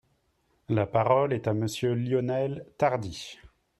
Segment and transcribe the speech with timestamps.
[0.69, 3.37] La parole est à Monsieur Lionel Tardy.